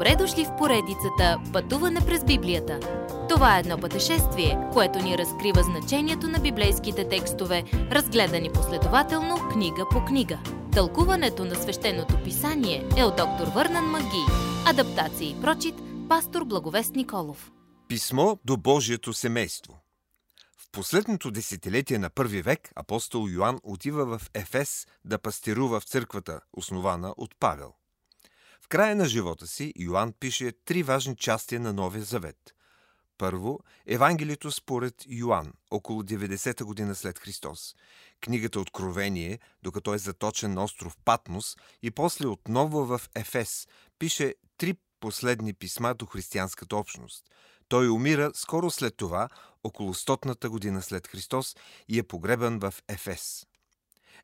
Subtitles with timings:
[0.00, 2.80] Добре дошли в поредицата Пътуване през Библията.
[3.28, 10.04] Това е едно пътешествие, което ни разкрива значението на библейските текстове, разгледани последователно книга по
[10.04, 10.38] книга.
[10.72, 14.24] Тълкуването на свещеното писание е от доктор Върнан Маги.
[14.66, 15.74] Адаптация и прочит,
[16.08, 17.50] пастор Благовест Николов.
[17.88, 19.82] Писмо до Божието семейство
[20.58, 26.40] В последното десетилетие на първи век апостол Йоанн отива в Ефес да пастирува в църквата,
[26.52, 27.72] основана от Павел.
[28.70, 32.54] Края на живота си Йоанн пише три важни части на Новия Завет.
[33.18, 37.74] Първо, Евангелието според Йоанн, около 90-та година след Христос.
[38.20, 44.76] Книгата Откровение, докато е заточен на остров Патмос и после отново в Ефес, пише три
[45.00, 47.24] последни писма до християнската общност.
[47.68, 49.28] Той умира скоро след това,
[49.64, 51.56] около стотната година след Христос,
[51.88, 53.46] и е погребан в Ефес.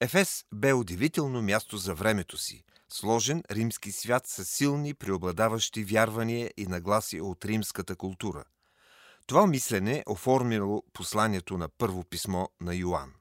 [0.00, 2.64] Ефес бе удивително място за времето си.
[2.92, 8.44] Сложен римски свят с силни, преобладаващи вярвания и нагласи от римската култура.
[9.26, 13.12] Това мислене оформило посланието на първо писмо на Йоанн.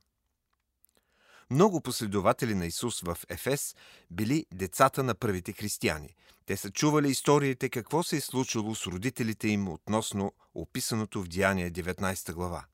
[1.50, 3.76] Много последователи на Исус в Ефес
[4.10, 6.16] били децата на първите християни.
[6.46, 11.72] Те са чували историите какво се е случило с родителите им относно описаното в Деяния
[11.72, 12.66] 19 глава.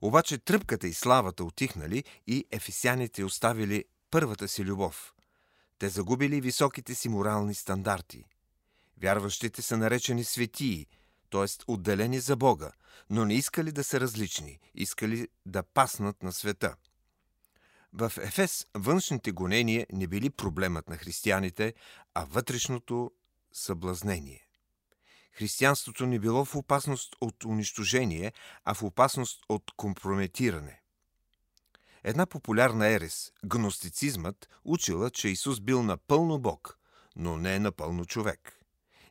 [0.00, 5.14] Обаче тръпката и славата отихнали и ефесяните оставили първата си любов.
[5.80, 8.24] Те загубили високите си морални стандарти.
[9.02, 10.86] Вярващите са наречени светии,
[11.30, 11.46] т.е.
[11.66, 12.72] отделени за Бога,
[13.10, 16.76] но не искали да са различни, искали да паснат на света–
[17.92, 21.74] в Ефес външните гонения не били проблемът на християните,
[22.14, 23.10] а вътрешното
[23.52, 24.46] съблазнение.
[25.32, 28.32] Християнството не било в опасност от унищожение,
[28.64, 30.79] а в опасност от компрометиране.
[32.04, 36.78] Една популярна ерес, гностицизмът, учила, че Исус бил напълно Бог,
[37.16, 38.56] но не напълно човек.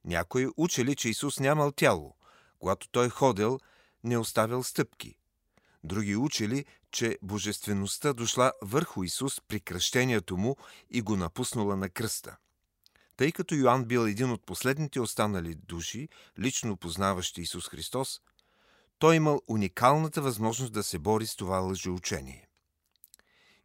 [0.05, 2.15] Някои учили, че Исус нямал тяло.
[2.59, 3.59] Когато той ходил,
[4.03, 5.15] не оставил стъпки.
[5.83, 10.55] Други учили, че божествеността дошла върху Исус при кръщението му
[10.89, 12.37] и го напуснала на кръста.
[13.17, 16.09] Тъй като Йоанн бил един от последните останали души,
[16.39, 18.21] лично познаващи Исус Христос,
[18.99, 22.48] той имал уникалната възможност да се бори с това лъжеучение.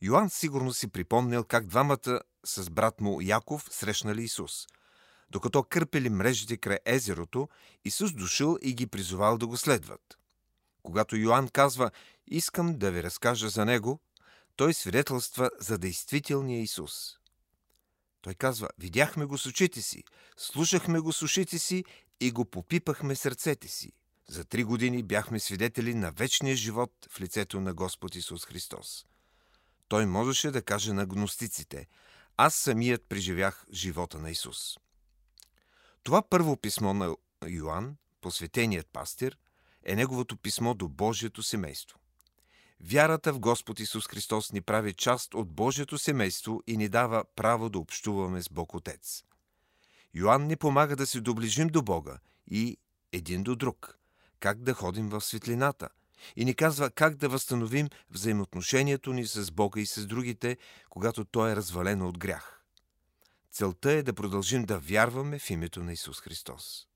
[0.05, 4.67] Йоанн сигурно си припомнял как двамата с брат му Яков срещнали Исус.
[5.31, 7.49] Докато кърпели мрежите край езерото,
[7.85, 10.19] Исус дошъл и ги призовал да го следват.
[10.83, 11.91] Когато Йоанн казва
[12.27, 14.01] «Искам да ви разкажа за него»,
[14.57, 16.93] той свидетелства за действителния Исус.
[18.23, 20.05] Той казва «Видяхме го с очите си,
[20.37, 21.85] слушахме го с ушите си
[22.21, 23.93] и го попипахме сърцете си.
[24.29, 29.07] За три години бяхме свидетели на вечния живот в лицето на Господ Исус Христос.
[29.89, 31.87] Той можеше да каже на гностиците
[32.37, 34.79] «Аз самият преживях живота на Исус».
[36.03, 39.39] Това първо писмо на Йоанн, посветеният пастир,
[39.85, 41.99] е неговото писмо до Божието семейство.
[42.81, 47.71] Вярата в Господ Исус Христос ни прави част от Божието семейство и ни дава право
[47.71, 49.25] да общуваме с Бог Отец.
[50.15, 52.19] Йоанн ни помага да се доближим до Бога
[52.51, 52.77] и
[53.13, 53.99] един до друг,
[54.41, 55.89] как да ходим в светлината
[56.37, 60.57] и ни казва как да възстановим взаимоотношението ни с Бога и с другите,
[60.91, 62.61] когато То е развалено от грях.
[63.53, 66.87] Целта е да продължим да вярваме в името на Исус Христос.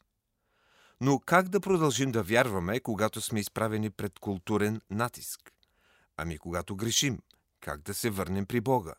[1.01, 5.53] Но как да продължим да вярваме, когато сме изправени пред културен натиск?
[6.17, 7.19] Ами когато грешим,
[7.61, 8.95] как да се върнем при Бога?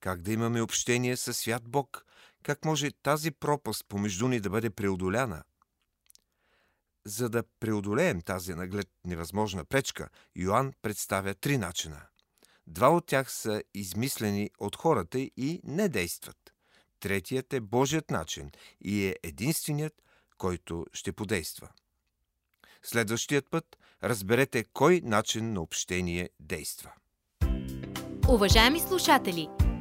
[0.00, 2.04] Как да имаме общение със свят Бог?
[2.42, 5.42] Как може тази пропаст помежду ни да бъде преодоляна?
[7.06, 12.02] За да преодолеем тази наглед невъзможна пречка, Йоанн представя три начина.
[12.66, 16.36] Два от тях са измислени от хората и не действат.
[17.00, 18.50] Третият е Божият начин
[18.80, 20.02] и е единственият,
[20.38, 21.68] който ще подейства.
[22.82, 26.92] Следващият път разберете кой начин на общение действа.
[28.28, 29.48] Уважаеми слушатели,